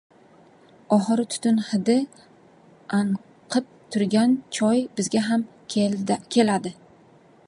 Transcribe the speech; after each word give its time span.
Oxiri 0.95 1.25
tutun 1.33 1.59
hidi 1.67 1.97
anqib 2.99 3.69
turgan 3.97 4.35
choy 4.59 4.83
bizga 5.01 5.25
ham 5.29 5.47
keladi. 6.37 6.77